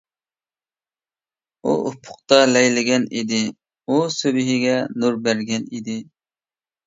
ئۇ 1.67 1.73
ئۇپۇقتا 1.89 2.39
لەيلىگەن 2.55 3.05
ئىدى، 3.19 3.41
ئۇ 3.89 3.99
سۈبھىگە 4.15 4.79
نۇر 5.03 5.19
بەرگەن 5.27 5.69
ئىدى. 5.77 5.99